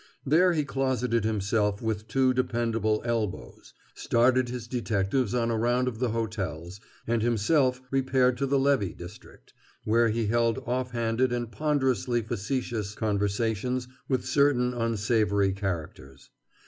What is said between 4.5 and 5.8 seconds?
detectives on a